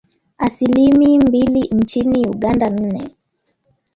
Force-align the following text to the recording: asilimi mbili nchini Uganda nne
asilimi 0.37 1.19
mbili 1.19 1.61
nchini 1.71 2.27
Uganda 2.27 2.69
nne 2.69 3.11